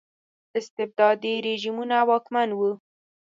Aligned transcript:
استبدادي 0.59 1.33
رژیمونه 1.47 1.97
واکمن 2.09 2.49
وو. 2.57 2.71